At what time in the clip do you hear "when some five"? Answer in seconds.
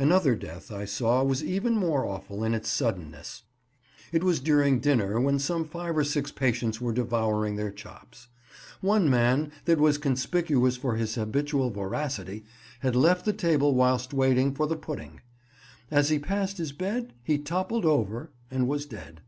5.20-5.96